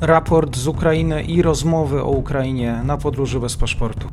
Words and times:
raport 0.00 0.56
z 0.56 0.66
Ukrainy 0.66 1.22
i 1.22 1.42
rozmowy 1.42 2.02
o 2.02 2.10
Ukrainie 2.10 2.82
na 2.84 2.96
podróży 2.96 3.40
bez 3.40 3.56
paszportu. 3.56 4.08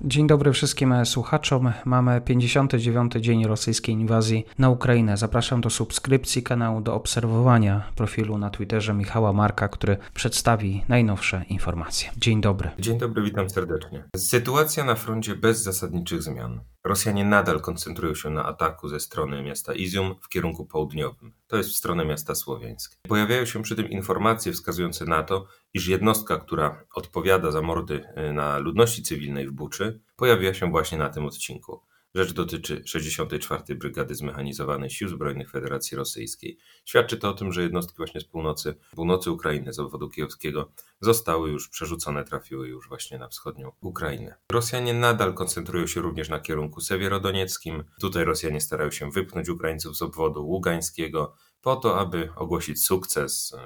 Dzień 0.00 0.26
dobry 0.26 0.52
wszystkim 0.52 1.06
słuchaczom. 1.06 1.72
Mamy 1.84 2.20
59. 2.20 3.12
dzień 3.12 3.46
rosyjskiej 3.46 3.94
inwazji 3.94 4.46
na 4.58 4.70
Ukrainę. 4.70 5.16
Zapraszam 5.16 5.60
do 5.60 5.70
subskrypcji 5.70 6.42
kanału, 6.42 6.80
do 6.80 6.94
obserwowania 6.94 7.82
profilu 7.96 8.38
na 8.38 8.50
Twitterze 8.50 8.94
Michała 8.94 9.32
Marka, 9.32 9.68
który 9.68 9.96
przedstawi 10.14 10.82
najnowsze 10.88 11.44
informacje. 11.48 12.10
Dzień 12.16 12.40
dobry. 12.40 12.70
Dzień 12.78 12.98
dobry, 12.98 13.22
witam 13.22 13.50
serdecznie. 13.50 14.04
Sytuacja 14.16 14.84
na 14.84 14.94
froncie 14.94 15.36
bez 15.36 15.62
zasadniczych 15.62 16.22
zmian. 16.22 16.60
Rosjanie 16.84 17.24
nadal 17.24 17.60
koncentrują 17.60 18.14
się 18.14 18.30
na 18.30 18.44
ataku 18.44 18.88
ze 18.88 19.00
strony 19.00 19.42
miasta 19.42 19.74
Izium 19.74 20.14
w 20.22 20.28
kierunku 20.28 20.66
południowym, 20.66 21.32
to 21.46 21.56
jest 21.56 21.70
w 21.70 21.76
stronę 21.76 22.04
miasta 22.04 22.34
Słowiańskie. 22.34 22.96
Pojawiają 23.08 23.44
się 23.44 23.62
przy 23.62 23.76
tym 23.76 23.90
informacje 23.90 24.52
wskazujące 24.52 25.04
na 25.04 25.22
to, 25.22 25.46
iż 25.74 25.86
jednostka, 25.86 26.36
która 26.36 26.84
odpowiada 26.94 27.50
za 27.50 27.62
mordy 27.62 28.04
y, 28.28 28.32
na 28.32 28.58
ludności 28.58 29.02
cywilnej 29.02 29.48
w 29.48 29.52
Buczy, 29.52 30.00
pojawiła 30.16 30.54
się 30.54 30.70
właśnie 30.70 30.98
na 30.98 31.08
tym 31.08 31.26
odcinku. 31.26 31.80
Rzecz 32.14 32.32
dotyczy 32.32 32.82
64. 32.86 33.74
Brygady 33.74 34.14
Zmechanizowanej 34.14 34.90
Sił 34.90 35.08
Zbrojnych 35.08 35.50
Federacji 35.50 35.96
Rosyjskiej. 35.96 36.58
Świadczy 36.84 37.16
to 37.16 37.30
o 37.30 37.32
tym, 37.32 37.52
że 37.52 37.62
jednostki 37.62 37.96
właśnie 37.96 38.20
z 38.20 38.24
północy, 38.24 38.74
północy 38.90 39.30
Ukrainy, 39.30 39.72
z 39.72 39.78
obwodu 39.78 40.08
kijowskiego, 40.08 40.72
zostały 41.00 41.50
już 41.50 41.68
przerzucone, 41.68 42.24
trafiły 42.24 42.68
już 42.68 42.88
właśnie 42.88 43.18
na 43.18 43.28
wschodnią 43.28 43.72
Ukrainę. 43.80 44.34
Rosjanie 44.52 44.94
nadal 44.94 45.34
koncentrują 45.34 45.86
się 45.86 46.00
również 46.00 46.28
na 46.28 46.40
kierunku 46.40 46.80
sewierodonieckim. 46.80 47.84
Tutaj 48.00 48.24
Rosjanie 48.24 48.60
starają 48.60 48.90
się 48.90 49.10
wypchnąć 49.10 49.48
Ukraińców 49.48 49.96
z 49.96 50.02
obwodu 50.02 50.46
ługańskiego 50.46 51.34
po 51.62 51.76
to, 51.76 52.00
aby 52.00 52.28
ogłosić 52.36 52.84
sukces 52.84 53.56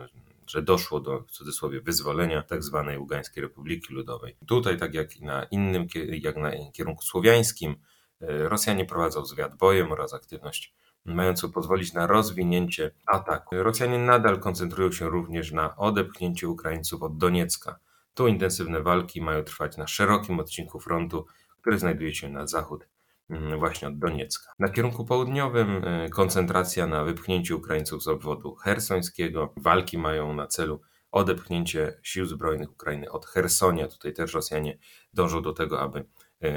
że 0.46 0.62
doszło 0.62 1.00
do, 1.00 1.20
w 1.20 1.30
cudzysłowie, 1.30 1.80
wyzwolenia 1.80 2.42
tzw. 2.42 2.84
Tak 2.86 3.00
Ługańskiej 3.00 3.42
Republiki 3.42 3.94
Ludowej. 3.94 4.36
Tutaj, 4.46 4.76
tak 4.78 4.94
jak 4.94 5.20
na 5.20 5.44
innym, 5.44 5.86
jak 6.22 6.36
na 6.36 6.50
kierunku 6.72 7.02
słowiańskim, 7.02 7.76
Rosjanie 8.20 8.84
prowadzą 8.84 9.24
zwiat 9.24 9.56
bojem 9.56 9.92
oraz 9.92 10.14
aktywność 10.14 10.74
mającą 11.04 11.52
pozwolić 11.52 11.92
na 11.92 12.06
rozwinięcie 12.06 12.90
ataku. 13.06 13.56
Rosjanie 13.62 13.98
nadal 13.98 14.40
koncentrują 14.40 14.92
się 14.92 15.08
również 15.08 15.52
na 15.52 15.76
odepchnięciu 15.76 16.52
Ukraińców 16.52 17.02
od 17.02 17.18
Doniecka. 17.18 17.78
Tu 18.14 18.28
intensywne 18.28 18.82
walki 18.82 19.22
mają 19.22 19.42
trwać 19.42 19.76
na 19.76 19.86
szerokim 19.86 20.40
odcinku 20.40 20.80
frontu, 20.80 21.26
który 21.60 21.78
znajduje 21.78 22.14
się 22.14 22.28
na 22.28 22.46
zachód 22.46 22.88
mm, 23.30 23.58
właśnie 23.58 23.88
od 23.88 23.98
Doniecka. 23.98 24.52
Na 24.58 24.68
kierunku 24.68 25.04
południowym 25.04 25.84
e, 25.84 26.08
koncentracja 26.08 26.86
na 26.86 27.04
wypchnięciu 27.04 27.58
Ukraińców 27.58 28.02
z 28.02 28.08
obwodu 28.08 28.54
hersońskiego. 28.54 29.54
Walki 29.56 29.98
mają 29.98 30.34
na 30.34 30.46
celu 30.46 30.80
odepchnięcie 31.10 32.00
sił 32.02 32.26
zbrojnych 32.26 32.70
Ukrainy 32.70 33.10
od 33.10 33.26
Hersonia. 33.26 33.88
Tutaj 33.88 34.12
też 34.12 34.34
Rosjanie 34.34 34.78
dążą 35.14 35.42
do 35.42 35.52
tego, 35.52 35.80
aby 35.80 36.04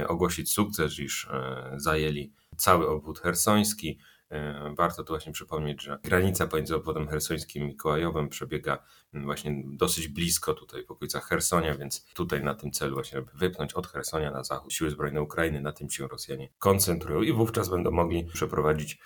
ogłosić 0.07 0.51
sukces, 0.51 0.99
iż 0.99 1.27
e, 1.31 1.71
zajęli 1.75 2.33
cały 2.57 2.89
obwód 2.89 3.19
hersoński. 3.19 3.99
E, 4.29 4.73
warto 4.77 5.03
tu 5.03 5.13
właśnie 5.13 5.31
przypomnieć, 5.31 5.81
że 5.81 5.99
granica 6.03 6.47
pomiędzy 6.47 6.75
obwodem 6.75 7.07
hersońskim 7.07 7.63
i 7.63 7.67
Mikołajowem 7.67 8.29
przebiega 8.29 8.83
właśnie 9.13 9.63
dosyć 9.65 10.07
blisko 10.07 10.53
tutaj 10.53 10.85
w 10.85 10.91
okolicach 10.91 11.27
Hersonia, 11.27 11.75
więc 11.75 12.05
tutaj 12.13 12.43
na 12.43 12.55
tym 12.55 12.71
celu 12.71 12.93
właśnie, 12.93 13.17
aby 13.19 13.31
wypchnąć 13.33 13.73
od 13.73 13.87
Hersonia 13.87 14.31
na 14.31 14.43
zachód 14.43 14.73
siły 14.73 14.89
zbrojne 14.89 15.21
Ukrainy, 15.21 15.61
na 15.61 15.71
tym 15.71 15.89
się 15.89 16.07
Rosjanie 16.07 16.49
koncentrują 16.59 17.21
i 17.21 17.33
wówczas 17.33 17.69
będą 17.69 17.91
mogli 17.91 18.25
przeprowadzić, 18.25 18.99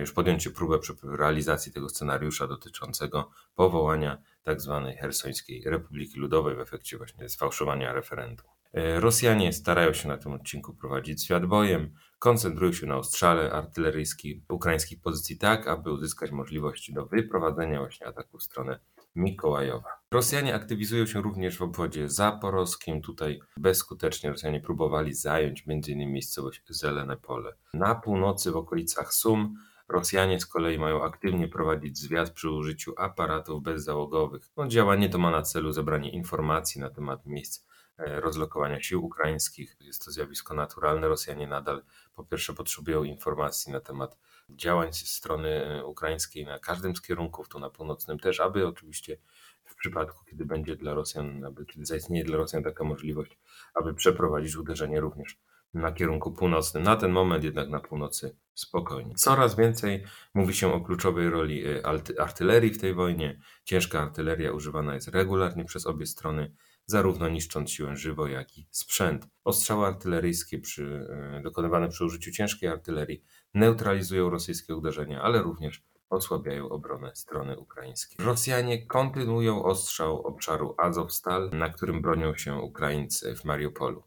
już 0.00 0.12
podjąć 0.12 0.48
próbę 0.48 0.78
realizacji 1.02 1.72
tego 1.72 1.88
scenariusza 1.88 2.46
dotyczącego 2.46 3.30
powołania 3.54 4.18
tak 4.42 4.60
zwanej 4.60 4.96
Hersońskiej 4.96 5.62
Republiki 5.64 6.18
Ludowej 6.18 6.56
w 6.56 6.60
efekcie 6.60 6.98
właśnie 6.98 7.28
sfałszowania 7.28 7.92
referendum. 7.92 8.46
E, 8.74 9.00
Rosjanie 9.00 9.52
starają 9.52 9.92
się 9.92 10.08
na 10.08 10.18
tym 10.18 10.32
odcinku 10.32 10.74
prowadzić 10.74 11.24
świat 11.24 11.46
bojem, 11.46 11.94
koncentrują 12.18 12.72
się 12.72 12.86
na 12.86 12.96
ostrzale 12.96 13.52
artyleryjskich 13.52 14.42
ukraińskich 14.48 15.00
pozycji 15.00 15.38
tak, 15.38 15.68
aby 15.68 15.92
uzyskać 15.92 16.30
możliwość 16.30 16.92
do 16.92 17.06
wyprowadzenia 17.06 17.78
właśnie 17.78 18.06
ataku 18.06 18.38
w 18.38 18.42
stronę 18.42 18.78
Mikołajowa. 19.14 19.88
Rosjanie 20.10 20.54
aktywizują 20.54 21.06
się 21.06 21.20
również 21.20 21.58
w 21.58 21.62
obwodzie 21.62 22.08
zaporowskim. 22.08 23.02
Tutaj 23.02 23.40
bezskutecznie 23.56 24.30
Rosjanie 24.30 24.60
próbowali 24.60 25.14
zająć 25.14 25.64
m.in. 25.68 26.12
miejscowość 26.12 26.62
Zelene 26.68 27.16
Pole. 27.16 27.52
Na 27.74 27.94
północy 27.94 28.50
w 28.50 28.56
okolicach 28.56 29.14
Sum 29.14 29.54
Rosjanie 29.88 30.40
z 30.40 30.46
kolei 30.46 30.78
mają 30.78 31.04
aktywnie 31.04 31.48
prowadzić 31.48 31.98
zwiat 31.98 32.30
przy 32.30 32.50
użyciu 32.50 32.94
aparatów 32.96 33.62
bezzałogowych. 33.62 34.50
No, 34.56 34.68
działanie 34.68 35.08
to 35.08 35.18
ma 35.18 35.30
na 35.30 35.42
celu 35.42 35.72
zebranie 35.72 36.10
informacji 36.10 36.80
na 36.80 36.90
temat 36.90 37.26
miejsc 37.26 37.66
rozlokowania 37.98 38.82
sił 38.82 39.04
ukraińskich. 39.04 39.76
Jest 39.80 40.04
to 40.04 40.10
zjawisko 40.10 40.54
naturalne. 40.54 41.08
Rosjanie 41.08 41.46
nadal 41.46 41.82
po 42.14 42.24
pierwsze 42.24 42.54
potrzebują 42.54 43.04
informacji 43.04 43.72
na 43.72 43.80
temat 43.80 44.18
działań 44.50 44.92
ze 44.92 45.06
strony 45.06 45.48
e, 45.48 45.84
ukraińskiej 45.84 46.46
na 46.46 46.58
każdym 46.58 46.96
z 46.96 47.02
kierunków, 47.02 47.48
tu 47.48 47.58
na 47.58 47.70
północnym 47.70 48.18
też, 48.18 48.40
aby 48.40 48.66
oczywiście 48.66 49.18
w 49.64 49.74
przypadku, 49.74 50.24
kiedy 50.24 50.44
będzie 50.44 50.76
dla 50.76 50.94
Rosjan, 50.94 51.44
aby 51.44 51.66
kiedy 51.66 51.86
zaistnieje 51.86 52.24
dla 52.24 52.36
Rosjan 52.36 52.62
taka 52.62 52.84
możliwość, 52.84 53.38
aby 53.74 53.94
przeprowadzić 53.94 54.56
uderzenie 54.56 55.00
również 55.00 55.38
na 55.74 55.92
kierunku 55.92 56.32
północnym. 56.32 56.82
Na 56.82 56.96
ten 56.96 57.12
moment 57.12 57.44
jednak 57.44 57.68
na 57.68 57.80
północy 57.80 58.36
spokojnie. 58.54 59.14
Coraz 59.14 59.56
więcej 59.56 60.04
mówi 60.34 60.54
się 60.54 60.74
o 60.74 60.80
kluczowej 60.80 61.30
roli 61.30 61.64
e, 61.66 61.82
artylerii 62.18 62.70
w 62.70 62.80
tej 62.80 62.94
wojnie. 62.94 63.40
Ciężka 63.64 64.00
artyleria 64.00 64.52
używana 64.52 64.94
jest 64.94 65.08
regularnie 65.08 65.64
przez 65.64 65.86
obie 65.86 66.06
strony 66.06 66.52
zarówno 66.86 67.28
niszcząc 67.28 67.70
siłę 67.70 67.96
żywą, 67.96 68.26
jak 68.26 68.58
i 68.58 68.68
sprzęt. 68.70 69.26
Ostrzały 69.44 69.86
artyleryjskie 69.86 70.58
przy, 70.58 71.06
e, 71.10 71.40
dokonywane 71.42 71.88
przy 71.88 72.04
użyciu 72.04 72.30
ciężkiej 72.30 72.68
artylerii 72.68 73.24
neutralizują 73.54 74.30
rosyjskie 74.30 74.76
uderzenia, 74.76 75.22
ale 75.22 75.42
również 75.42 75.82
osłabiają 76.10 76.68
obronę 76.68 77.10
strony 77.14 77.58
ukraińskiej. 77.58 78.26
Rosjanie 78.26 78.86
kontynuują 78.86 79.64
ostrzał 79.64 80.22
obszaru 80.22 80.74
Azovstal, 80.78 81.50
na 81.52 81.68
którym 81.68 82.02
bronią 82.02 82.36
się 82.36 82.54
Ukraińcy 82.54 83.36
w 83.36 83.44
Mariupolu. 83.44 84.02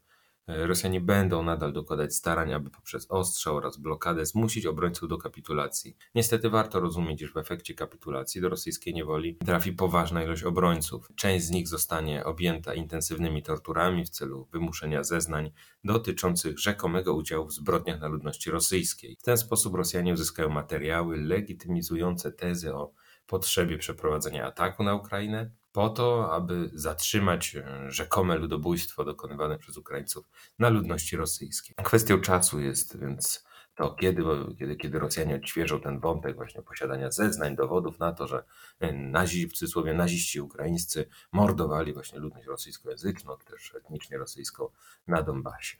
Rosjanie 0.48 1.00
będą 1.00 1.42
nadal 1.42 1.72
dokładać 1.72 2.14
starań, 2.14 2.52
aby 2.52 2.70
poprzez 2.70 3.10
ostrzał 3.10 3.56
oraz 3.56 3.76
blokadę 3.76 4.26
zmusić 4.26 4.66
obrońców 4.66 5.08
do 5.08 5.18
kapitulacji. 5.18 5.96
Niestety 6.14 6.50
warto 6.50 6.80
rozumieć, 6.80 7.22
iż 7.22 7.32
w 7.32 7.36
efekcie 7.36 7.74
kapitulacji 7.74 8.40
do 8.40 8.48
rosyjskiej 8.48 8.94
niewoli 8.94 9.36
trafi 9.36 9.72
poważna 9.72 10.22
ilość 10.22 10.42
obrońców. 10.42 11.08
Część 11.16 11.44
z 11.44 11.50
nich 11.50 11.68
zostanie 11.68 12.24
objęta 12.24 12.74
intensywnymi 12.74 13.42
torturami 13.42 14.04
w 14.04 14.08
celu 14.08 14.48
wymuszenia 14.52 15.04
zeznań 15.04 15.50
dotyczących 15.84 16.58
rzekomego 16.58 17.14
udziału 17.14 17.46
w 17.46 17.52
zbrodniach 17.52 18.00
na 18.00 18.08
ludności 18.08 18.50
rosyjskiej. 18.50 19.16
W 19.20 19.22
ten 19.22 19.38
sposób 19.38 19.74
Rosjanie 19.74 20.12
uzyskają 20.12 20.48
materiały 20.48 21.16
legitymizujące 21.16 22.32
tezy 22.32 22.74
o 22.74 22.92
potrzebie 23.26 23.78
przeprowadzenia 23.78 24.46
ataku 24.46 24.84
na 24.84 24.94
Ukrainę, 24.94 25.50
po 25.72 25.88
to, 25.88 26.32
aby 26.32 26.70
zatrzymać 26.74 27.56
e, 27.56 27.90
rzekome 27.90 28.36
ludobójstwo 28.36 29.04
dokonywane 29.04 29.58
przez 29.58 29.76
Ukraińców 29.76 30.28
na 30.58 30.68
ludności 30.68 31.16
rosyjskiej. 31.16 31.76
Kwestią 31.84 32.20
czasu 32.20 32.60
jest 32.60 33.00
więc 33.00 33.46
to, 33.74 33.94
kiedy, 33.94 34.22
kiedy, 34.58 34.76
kiedy 34.76 34.98
Rosjanie 34.98 35.36
odświeżą 35.36 35.80
ten 35.80 36.00
wątek 36.00 36.36
właśnie 36.36 36.62
posiadania 36.62 37.10
zeznań, 37.10 37.56
dowodów 37.56 37.98
na 37.98 38.12
to, 38.12 38.26
że 38.26 38.44
e, 38.80 38.92
nazi, 38.92 39.48
w 39.48 39.52
cudzysłowie 39.52 39.94
naziści 39.94 40.40
ukraińscy 40.40 41.08
mordowali 41.32 41.92
właśnie 41.92 42.18
ludność 42.18 42.46
rosyjskojęzyczną, 42.46 43.36
też 43.44 43.74
etnicznie 43.74 44.18
rosyjską 44.18 44.68
na 45.06 45.22
Donbasie. 45.22 45.76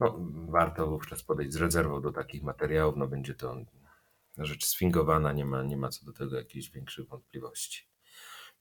No, 0.00 0.18
warto 0.48 0.86
wówczas 0.86 1.22
podejść 1.22 1.52
z 1.52 1.56
rezerwą 1.56 2.02
do 2.02 2.12
takich 2.12 2.42
materiałów, 2.42 2.96
no 2.96 3.06
będzie 3.06 3.34
to 3.34 3.56
rzecz 4.38 4.66
sfingowana, 4.66 5.32
nie 5.32 5.44
ma, 5.44 5.62
nie 5.62 5.76
ma 5.76 5.88
co 5.88 6.06
do 6.06 6.12
tego 6.12 6.36
jakichś 6.36 6.70
większych 6.70 7.08
wątpliwości. 7.08 7.88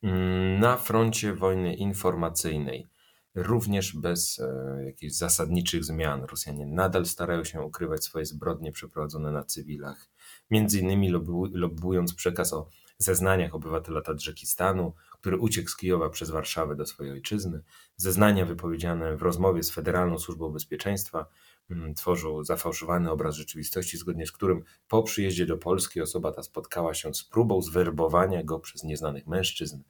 Mm, 0.04 0.60
na 0.60 0.78
froncie 0.78 1.34
wojny 1.34 1.76
informacyjnej, 1.76 2.88
również 3.36 3.96
bez 3.96 4.40
e, 4.40 4.84
jakichś 4.86 5.14
zasadniczych 5.14 5.84
zmian. 5.84 6.24
Rosjanie 6.24 6.66
nadal 6.66 7.06
starają 7.06 7.44
się 7.44 7.62
ukrywać 7.62 8.04
swoje 8.04 8.26
zbrodnie 8.26 8.72
przeprowadzone 8.72 9.32
na 9.32 9.44
cywilach, 9.44 10.10
między 10.52 10.80
innymi 10.80 11.10
lobbując 11.54 12.14
przekaz 12.14 12.54
o 12.54 12.70
zeznaniach 12.98 13.56
obywatela 13.56 14.02
Tadżykistanu, 14.02 14.94
który 15.22 15.38
uciekł 15.38 15.70
z 15.70 15.78
Kijowa 15.78 16.10
przez 16.10 16.30
Warszawę 16.30 16.76
do 16.76 16.86
swojej 16.86 17.14
ojczyzny, 17.14 17.62
zeznania 17.96 18.46
wypowiedziane 18.46 19.18
w 19.18 19.22
rozmowie 19.22 19.64
z 19.64 19.72
Federalną 19.72 20.20
Służbą 20.20 20.50
Bezpieczeństwa 20.50 21.26
mm, 21.70 21.94
tworzą 21.94 22.44
zafałszowany 22.44 23.12
obraz 23.12 23.36
rzeczywistości, 23.36 23.98
zgodnie 23.98 24.28
z 24.28 24.32
którym 24.32 24.64
po 24.88 25.04
przyjeździe 25.04 25.46
do 25.46 25.58
Polski 25.58 26.02
osoba 26.02 26.32
ta 26.32 26.44
spotkała 26.44 26.94
się 26.94 27.14
z 27.14 27.24
próbą 27.24 27.62
zwerbowania 27.62 28.44
go 28.44 28.60
przez 28.60 28.84
nieznanych 28.84 29.28
mężczyzn. 29.28 29.84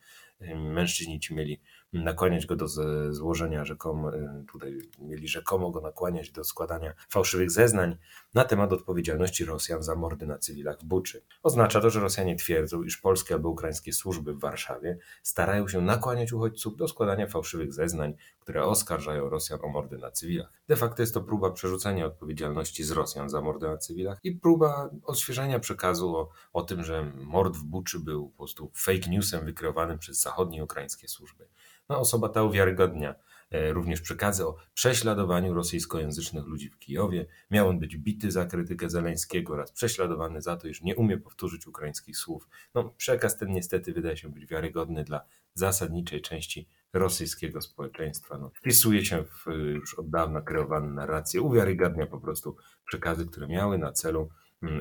Mężczyźni 0.55 1.19
ci 1.19 1.35
mieli 1.35 1.61
nakłaniać 1.93 2.45
go 2.45 2.55
do 2.55 2.67
złożenia 3.09 3.65
rzekomo, 3.65 4.11
tutaj 4.51 4.79
mieli 4.99 5.27
rzekomo 5.27 5.71
go 5.71 5.81
nakłaniać 5.81 6.31
do 6.31 6.43
składania 6.43 6.93
fałszywych 7.09 7.51
zeznań 7.51 7.97
na 8.33 8.43
temat 8.43 8.73
odpowiedzialności 8.73 9.45
Rosjan 9.45 9.83
za 9.83 9.95
mordy 9.95 10.25
na 10.25 10.37
cywilach 10.37 10.79
w 10.79 10.83
Buczy. 10.83 11.25
Oznacza 11.43 11.81
to, 11.81 11.89
że 11.89 11.99
Rosjanie 11.99 12.35
twierdzą, 12.35 12.83
iż 12.83 12.97
polskie 12.97 13.33
albo 13.33 13.49
ukraińskie 13.49 13.93
służby 13.93 14.33
w 14.33 14.39
Warszawie 14.39 14.97
starają 15.23 15.67
się 15.67 15.81
nakłaniać 15.81 16.33
uchodźców 16.33 16.75
do 16.75 16.87
składania 16.87 17.27
fałszywych 17.27 17.73
zeznań, 17.73 18.13
które 18.39 18.65
oskarżają 18.65 19.29
Rosjan 19.29 19.59
o 19.63 19.67
mordy 19.67 19.97
na 19.97 20.11
cywilach. 20.11 20.53
De 20.67 20.75
facto 20.75 21.01
jest 21.01 21.13
to 21.13 21.21
próba 21.21 21.51
przerzucenia 21.51 22.05
odpowiedzialności 22.05 22.83
z 22.83 22.91
Rosjan 22.91 23.29
za 23.29 23.41
mordy 23.41 23.67
na 23.67 23.77
cywilach 23.77 24.19
i 24.23 24.31
próba 24.31 24.89
odświeżenia 25.03 25.59
przekazu 25.59 26.15
o, 26.15 26.29
o 26.53 26.61
tym, 26.61 26.83
że 26.83 27.11
mord 27.15 27.57
w 27.57 27.63
Buczy 27.63 27.99
był 27.99 28.29
po 28.29 28.37
prostu 28.37 28.71
fake 28.75 29.09
newsem 29.09 29.45
wykreowanym 29.45 29.99
przez 29.99 30.21
zachodnie 30.21 30.63
ukraińskie 30.63 31.07
służby. 31.07 31.47
No, 31.89 31.99
osoba 31.99 32.29
ta 32.29 32.43
uwiarygodnia 32.43 33.15
e, 33.51 33.73
również 33.73 34.01
przekazy 34.01 34.47
o 34.47 34.55
prześladowaniu 34.73 35.53
rosyjskojęzycznych 35.53 36.45
ludzi 36.45 36.69
w 36.69 36.79
Kijowie. 36.79 37.25
Miał 37.51 37.67
on 37.67 37.79
być 37.79 37.97
bity 37.97 38.31
za 38.31 38.45
krytykę 38.45 38.89
Zeleńskiego 38.89 39.53
oraz 39.53 39.71
prześladowany 39.71 40.41
za 40.41 40.57
to, 40.57 40.67
iż 40.67 40.81
nie 40.81 40.95
umie 40.95 41.17
powtórzyć 41.17 41.67
ukraińskich 41.67 42.17
słów. 42.17 42.49
No, 42.75 42.93
przekaz 42.97 43.37
ten 43.37 43.51
niestety 43.51 43.93
wydaje 43.93 44.17
się 44.17 44.29
być 44.29 44.45
wiarygodny 44.45 45.03
dla 45.03 45.25
zasadniczej 45.53 46.21
części 46.21 46.67
rosyjskiego 46.93 47.61
społeczeństwa. 47.61 48.37
No, 48.37 48.51
wpisuje 48.55 49.05
się 49.05 49.23
w 49.23 49.45
już 49.51 49.99
od 49.99 50.09
dawna 50.09 50.41
kreowane 50.41 50.87
narracje, 50.87 51.41
uwiarygadnia 51.41 52.05
po 52.05 52.19
prostu 52.19 52.55
przekazy, 52.85 53.25
które 53.25 53.47
miały 53.47 53.77
na 53.77 53.91
celu 53.91 54.29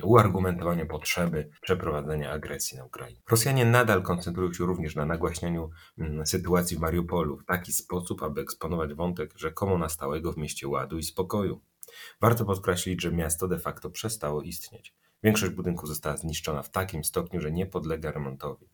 uargumentowanie 0.03 0.85
potrzeby 0.85 1.49
przeprowadzenia 1.61 2.31
agresji 2.31 2.77
na 2.77 2.85
Ukrainę. 2.85 3.19
Rosjanie 3.31 3.65
nadal 3.65 4.03
koncentrują 4.03 4.53
się 4.53 4.65
również 4.65 4.95
na 4.95 5.05
nagłaśnianiu 5.05 5.69
mm, 5.97 6.25
sytuacji 6.25 6.77
w 6.77 6.79
Mariupolu 6.79 7.37
w 7.37 7.45
taki 7.45 7.73
sposób, 7.73 8.23
aby 8.23 8.41
eksponować 8.41 8.93
wątek 8.93 9.33
rzekomo 9.37 9.77
nastałego 9.77 10.33
w 10.33 10.37
mieście 10.37 10.67
ładu 10.67 10.97
i 10.97 11.03
spokoju. 11.03 11.61
Warto 12.21 12.45
podkreślić, 12.45 13.01
że 13.01 13.11
miasto 13.11 13.47
de 13.47 13.59
facto 13.59 13.89
przestało 13.89 14.41
istnieć. 14.41 14.95
Większość 15.23 15.53
budynków 15.53 15.89
została 15.89 16.17
zniszczona 16.17 16.63
w 16.63 16.71
takim 16.71 17.03
stopniu, 17.03 17.41
że 17.41 17.51
nie 17.51 17.65
podlega 17.65 18.11
remontowi. 18.11 18.69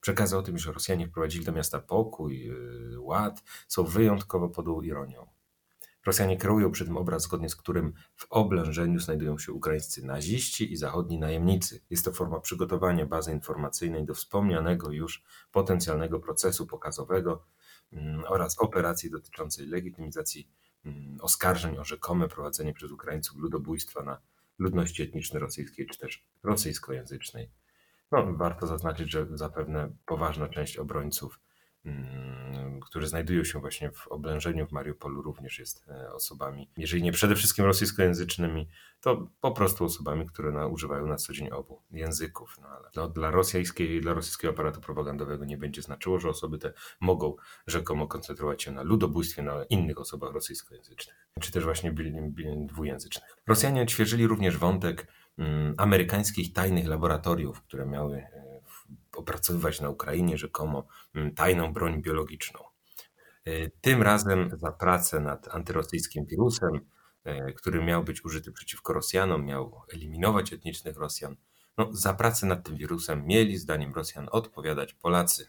Przekazy 0.00 0.36
o 0.36 0.42
tym, 0.42 0.58
że 0.58 0.72
Rosjanie 0.72 1.08
wprowadzili 1.08 1.44
do 1.44 1.52
miasta 1.52 1.80
pokój, 1.80 2.44
yy, 2.44 3.00
ład, 3.00 3.42
są 3.68 3.84
wyjątkowo 3.84 4.48
pod 4.48 4.84
ironią. 4.84 5.26
Rosjanie 6.06 6.36
kreują 6.36 6.70
przy 6.70 6.84
tym 6.84 6.96
obraz, 6.96 7.22
zgodnie 7.22 7.48
z 7.48 7.56
którym 7.56 7.92
w 8.16 8.26
oblężeniu 8.30 9.00
znajdują 9.00 9.38
się 9.38 9.52
ukraińscy 9.52 10.06
naziści 10.06 10.72
i 10.72 10.76
zachodni 10.76 11.18
najemnicy. 11.18 11.80
Jest 11.90 12.04
to 12.04 12.12
forma 12.12 12.40
przygotowania 12.40 13.06
bazy 13.06 13.32
informacyjnej 13.32 14.04
do 14.04 14.14
wspomnianego 14.14 14.90
już 14.90 15.22
potencjalnego 15.52 16.20
procesu 16.20 16.66
pokazowego 16.66 17.44
mm, 17.92 18.24
oraz 18.28 18.58
operacji 18.58 19.10
dotyczącej 19.10 19.66
legitymizacji 19.66 20.48
mm, 20.84 21.18
oskarżeń 21.20 21.78
o 21.78 21.84
rzekome 21.84 22.28
prowadzenie 22.28 22.72
przez 22.72 22.90
Ukraińców 22.90 23.38
ludobójstwa 23.38 24.02
na 24.02 24.20
ludności 24.58 25.02
etnicznej 25.02 25.40
rosyjskiej 25.40 25.86
czy 25.86 25.98
też 25.98 26.24
rosyjskojęzycznej. 26.42 27.50
No, 28.12 28.32
warto 28.32 28.66
zaznaczyć, 28.66 29.10
że 29.10 29.26
zapewne 29.34 29.92
poważna 30.06 30.48
część 30.48 30.76
obrońców 30.76 31.40
Mm, 31.84 32.80
którzy 32.80 33.06
znajdują 33.06 33.44
się 33.44 33.60
właśnie 33.60 33.90
w 33.90 34.08
oblężeniu 34.08 34.66
w 34.66 34.72
Mariupolu, 34.72 35.22
również 35.22 35.58
jest 35.58 35.88
e, 35.88 36.12
osobami, 36.12 36.68
jeżeli 36.76 37.02
nie 37.02 37.12
przede 37.12 37.36
wszystkim 37.36 37.64
rosyjskojęzycznymi, 37.64 38.68
to 39.00 39.28
po 39.40 39.50
prostu 39.50 39.84
osobami, 39.84 40.26
które 40.26 40.52
na, 40.52 40.66
używają 40.66 41.06
na 41.06 41.16
co 41.16 41.32
dzień 41.32 41.50
obu 41.50 41.82
języków. 41.90 42.58
No 42.60 42.68
ale 42.68 42.90
no, 42.96 43.08
dla, 43.08 43.30
rosyjskiej, 43.30 44.00
dla 44.00 44.14
rosyjskiego 44.14 44.52
aparatu 44.52 44.80
propagandowego 44.80 45.44
nie 45.44 45.58
będzie 45.58 45.82
znaczyło, 45.82 46.20
że 46.20 46.28
osoby 46.28 46.58
te 46.58 46.72
mogą 47.00 47.36
rzekomo 47.66 48.06
koncentrować 48.06 48.62
się 48.62 48.72
na 48.72 48.82
ludobójstwie 48.82 49.42
na 49.42 49.64
innych 49.64 49.98
osobach 49.98 50.32
rosyjskojęzycznych, 50.32 51.16
czy 51.40 51.52
też 51.52 51.64
właśnie 51.64 51.94
dwujęzycznych. 52.66 53.36
Rosjanie 53.46 53.82
odświeżyli 53.82 54.26
również 54.26 54.56
wątek 54.56 55.06
mm, 55.38 55.74
amerykańskich 55.76 56.52
tajnych 56.52 56.86
laboratoriów, 56.86 57.62
które 57.62 57.86
miały 57.86 58.16
e, 58.16 58.41
opracowywać 59.16 59.80
na 59.80 59.88
Ukrainie 59.88 60.38
rzekomo 60.38 60.86
mm, 61.14 61.34
tajną 61.34 61.72
broń 61.72 62.02
biologiczną. 62.02 62.60
E, 63.44 63.70
tym 63.80 64.02
razem 64.02 64.50
za 64.58 64.72
pracę 64.72 65.20
nad 65.20 65.54
antyrosyjskim 65.54 66.26
wirusem, 66.26 66.80
e, 67.24 67.52
który 67.52 67.84
miał 67.84 68.04
być 68.04 68.24
użyty 68.24 68.52
przeciwko 68.52 68.92
Rosjanom, 68.92 69.44
miał 69.44 69.82
eliminować 69.92 70.52
etnicznych 70.52 70.96
Rosjan. 70.96 71.36
No, 71.78 71.88
za 71.92 72.14
pracę 72.14 72.46
nad 72.46 72.64
tym 72.66 72.76
wirusem 72.76 73.26
mieli, 73.26 73.58
zdaniem 73.58 73.94
Rosjan, 73.94 74.28
odpowiadać 74.32 74.94
Polacy. 74.94 75.46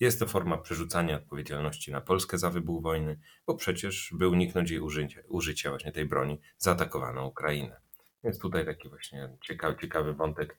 Jest 0.00 0.18
to 0.18 0.26
forma 0.26 0.58
przerzucania 0.58 1.16
odpowiedzialności 1.16 1.92
na 1.92 2.00
Polskę 2.00 2.38
za 2.38 2.50
wybuch 2.50 2.82
wojny, 2.82 3.20
bo 3.46 3.54
przecież 3.54 4.14
by 4.14 4.28
uniknąć 4.28 4.70
jej 4.70 4.80
użycia, 4.80 5.20
użycia 5.28 5.70
właśnie 5.70 5.92
tej 5.92 6.06
broni 6.06 6.40
zaatakowaną 6.58 7.26
Ukrainę. 7.26 7.80
Więc 8.24 8.38
tutaj 8.38 8.66
taki 8.66 8.88
właśnie 8.88 9.36
ciekawy, 9.40 9.76
ciekawy 9.80 10.14
wątek 10.14 10.58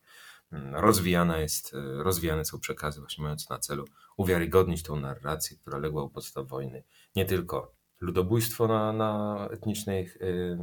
rozwijana 0.72 1.38
jest, 1.38 1.74
e, 1.74 2.04
rozwijane 2.04 2.46
są 2.46 2.60
przekazy 2.60 3.00
właśnie 3.00 3.24
mające 3.24 3.46
na 3.50 3.60
celu 3.60 3.86
uwiarygodnić 4.18 4.84
tą 4.84 5.00
narrację, 5.00 5.58
która 5.58 5.78
legła 5.78 6.04
u 6.04 6.10
podstaw 6.10 6.48
wojny. 6.48 6.84
Nie 7.16 7.26
tylko 7.26 7.80
ludobójstwo 8.02 8.68
na, 8.68 8.94
na 8.94 9.48
etnicznych 9.52 10.16
y, 10.16 10.58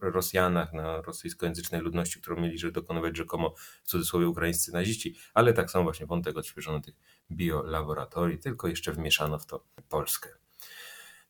Rosjanach, 0.00 0.72
na 0.72 1.02
rosyjskojęzycznej 1.02 1.80
ludności, 1.80 2.20
którą 2.20 2.40
mieli 2.40 2.58
że 2.58 2.72
dokonywać 2.72 3.16
rzekomo 3.16 3.54
w 3.82 3.88
cudzysłowie 3.88 4.28
ukraińscy 4.28 4.72
naziści, 4.72 5.16
ale 5.34 5.52
tak 5.52 5.70
samo 5.70 5.84
właśnie 5.84 6.06
wątek 6.06 6.36
odświeżony 6.36 6.80
tych 6.80 6.94
biolaboratorii, 7.30 8.38
tylko 8.38 8.68
jeszcze 8.68 8.92
wmieszano 8.92 9.38
w 9.38 9.46
to 9.46 9.64
Polskę. 9.88 10.28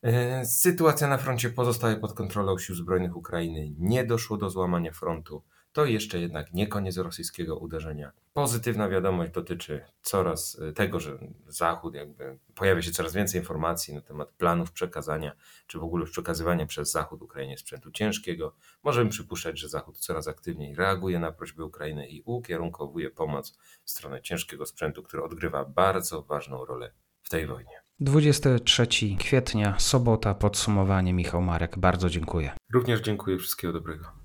E, 0.03 0.45
sytuacja 0.45 1.09
na 1.09 1.19
froncie 1.19 1.51
pozostaje 1.51 1.97
pod 1.97 2.13
kontrolą 2.13 2.59
sił 2.59 2.75
zbrojnych 2.75 3.17
Ukrainy. 3.17 3.73
Nie 3.79 4.05
doszło 4.05 4.37
do 4.37 4.51
złamania 4.51 4.93
frontu. 4.93 5.43
To 5.73 5.85
jeszcze 5.85 6.19
jednak 6.19 6.53
nie 6.53 6.67
koniec 6.67 6.97
rosyjskiego 6.97 7.59
uderzenia. 7.59 8.13
Pozytywna 8.33 8.89
wiadomość 8.89 9.33
dotyczy 9.33 9.85
coraz 10.03 10.55
y, 10.55 10.73
tego, 10.73 11.01
że 11.01 11.19
Zachód 11.47 11.95
jakby 11.95 12.39
pojawia 12.55 12.83
się 12.83 12.91
coraz 12.91 13.15
więcej 13.15 13.41
informacji 13.41 13.95
na 13.95 14.01
temat 14.01 14.33
planów 14.33 14.73
przekazania, 14.73 15.33
czy 15.67 15.79
w 15.79 15.83
ogóle 15.83 16.07
przekazywania 16.07 16.67
przez 16.67 16.91
Zachód 16.91 17.23
Ukrainie 17.23 17.59
sprzętu 17.59 17.91
ciężkiego. 17.91 18.57
Możemy 18.83 19.11
przypuszczać, 19.11 19.59
że 19.59 19.69
Zachód 19.69 19.99
coraz 19.99 20.29
aktywniej 20.29 20.75
reaguje 20.75 21.19
na 21.19 21.33
prośby 21.33 21.65
Ukrainy 21.65 22.09
i 22.09 22.23
ukierunkowuje 22.25 23.11
pomoc 23.11 23.59
w 23.85 23.91
stronę 23.91 24.23
ciężkiego 24.23 24.67
sprzętu, 24.67 25.03
który 25.03 25.23
odgrywa 25.23 25.65
bardzo 25.65 26.23
ważną 26.23 26.65
rolę 26.65 26.93
w 27.23 27.29
tej 27.29 27.47
wojnie. 27.47 27.83
23 28.01 28.87
kwietnia, 29.19 29.79
sobota, 29.79 30.35
podsumowanie. 30.35 31.13
Michał 31.13 31.43
Marek, 31.43 31.79
bardzo 31.79 32.11
dziękuję. 32.11 32.53
Również 32.73 33.01
dziękuję, 33.01 33.39
wszystkiego 33.39 33.73
dobrego. 33.73 34.20